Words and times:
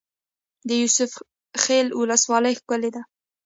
د 0.67 0.69
یوسف 0.81 1.11
خیل 1.63 1.87
ولسوالۍ 1.99 2.53
ښکلې 2.59 2.89
ده 2.95 3.01